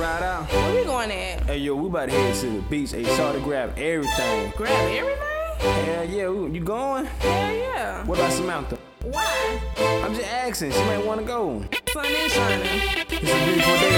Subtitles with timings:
[0.00, 0.50] ride out?
[0.52, 1.42] Where we going at?
[1.44, 2.92] Hey, yo, we about to head to the beach.
[2.92, 4.52] Hey, saw to grab everything.
[4.56, 5.84] Grab everything?
[5.84, 7.04] Hell yeah, we- you going?
[7.04, 8.04] Hell yeah.
[8.06, 8.78] What about Samantha?
[9.02, 9.60] Why?
[10.04, 10.72] I'm just asking.
[10.72, 11.62] She might want to go.
[11.92, 12.66] Sun is shining.
[12.66, 13.89] It's a beautiful day,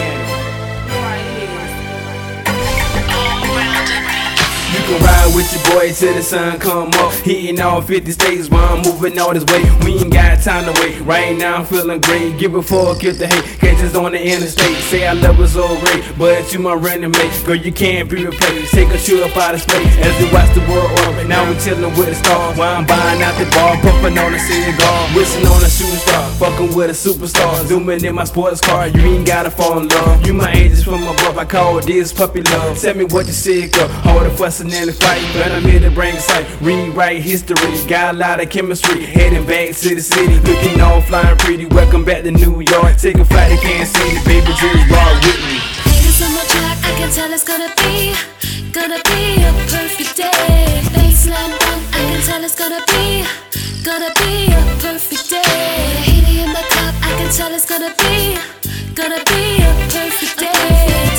[4.92, 7.12] can ride with your boy till the sun come up.
[7.24, 9.62] Hitting all 50 states while I'm moving all this way.
[9.84, 11.00] We ain't got time to wait.
[11.02, 12.38] Right now I'm feeling great.
[12.38, 14.76] Give a fuck if the hate catches on the interstate.
[14.90, 17.42] Say I love was so great, but you my running mate.
[17.44, 18.72] Girl, you can't be replaced.
[18.72, 21.21] Take a trip up out of space as we watch the world orbit.
[21.60, 25.46] Chilling with the stars while I'm buying out the bar, puffing on a cigar, wishing
[25.46, 28.88] on a shooting star, fucking with a superstar, zooming in my sports car.
[28.88, 30.26] You ain't gotta fall in love.
[30.26, 31.38] You my angels from above.
[31.38, 32.80] I call this puppy love.
[32.80, 34.06] Tell me what you sick of.
[34.06, 36.46] All the fussing and the fight, but I'm here to bring sight.
[36.62, 37.56] Rewrite history.
[37.86, 39.04] Got a lot of chemistry.
[39.04, 41.66] Heading back to the city, looking all flying pretty.
[41.66, 42.96] Welcome back to New York.
[42.96, 44.46] Take a flight to Kansas City, baby.
[44.46, 45.58] Just rock with me.
[45.84, 48.14] Haters on my track, I can tell it's gonna be,
[48.72, 50.51] gonna be a perfect day.
[52.42, 53.24] Tell it's gonna be,
[53.84, 55.42] gonna be a perfect day.
[56.02, 58.36] Haiti in my cup, I can tell it's gonna be,
[58.96, 61.11] gonna be a perfect day.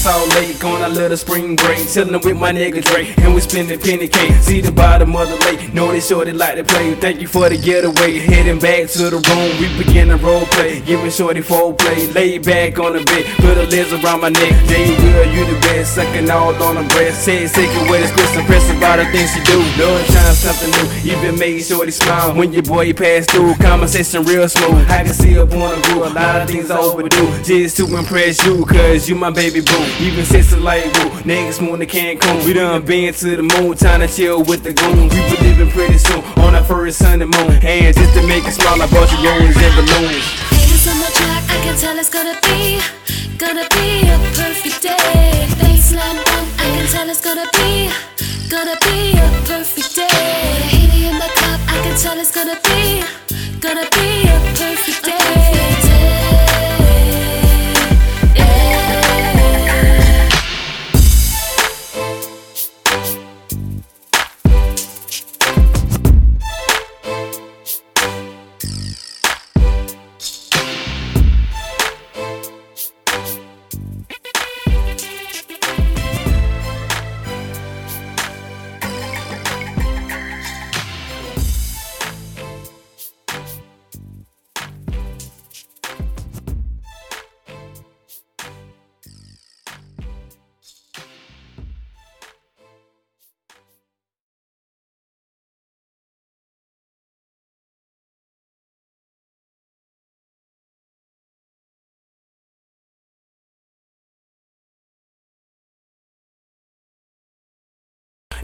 [0.00, 3.78] Salt Lake on a little spring break, chillin' with my nigga Drake, and we spending
[3.78, 4.32] penny cake.
[4.40, 6.94] See the bottom of the lake, know they shorty like to play.
[6.94, 9.60] Thank you for the getaway, heading back to the room.
[9.60, 12.06] We begin to role play, giving shorty full play.
[12.16, 14.56] Lay back on the bed, put a lens around my neck.
[14.72, 17.28] Jay will, you the best, sucking all on the breast.
[17.28, 19.60] It, second with his Chris, impressive about the things she do.
[19.76, 23.54] Lord, trying something new, even made shorty smile when your boy passed through.
[23.56, 26.06] Conversation real smooth, I can see up on the groove.
[26.06, 29.84] A lot of things I overdue, just to impress you, cause you my baby boo.
[30.00, 32.44] Even since the light woo, niggas to Cancun.
[32.44, 35.12] We done been to the moon, time to chill with the goons.
[35.14, 37.58] We be living pretty soon on our first Sunday moon.
[37.62, 40.24] And just to make it smile, I bought you roses and balloons.
[40.50, 42.80] Haters on my track, I can tell it's gonna be,
[43.38, 45.46] gonna be a perfect day.
[45.60, 47.90] Baseline bump, I can tell it's gonna be,
[48.50, 49.79] gonna be a perfect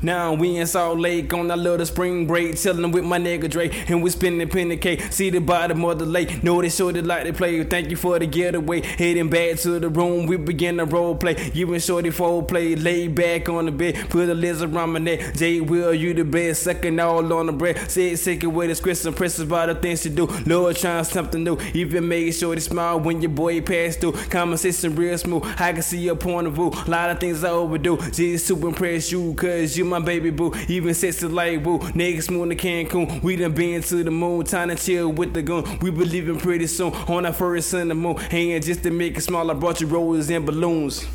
[0.06, 3.90] Now we in Salt Lake on a little spring break, chillin' with my nigga Drake,
[3.90, 5.02] and we spinning penny cake.
[5.12, 7.64] See the bottom of the lake, know they shorty like to play.
[7.64, 10.26] Thank you for the getaway, heading back to the room.
[10.26, 11.50] We begin to role play.
[11.52, 15.00] You and shorty full play, lay back on the bed, put a lizard around my
[15.00, 15.34] neck.
[15.34, 17.84] Jay Will, you the best, sucking all on the.
[17.88, 20.28] Say it sick with his Chris impressive about the things you do.
[20.46, 24.12] Lord trying something new, even made shorty smile when your boy passed through.
[24.12, 26.68] Conversation real smooth, I can see your point of view.
[26.68, 30.52] A lot of things I overdo, just to impress you, cause you my baby boo.
[30.68, 33.22] Even sexy like woo, niggas moving to Cancun.
[33.22, 35.78] We done been to the moon, time to chill with the gun.
[35.80, 38.18] We be leaving pretty soon on our first Sunday moon.
[38.30, 41.06] And just to make it small, I brought you roses and balloons.